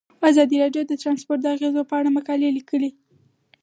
[0.29, 2.89] ازادي راډیو د ترانسپورټ د اغیزو په اړه مقالو لیکلي.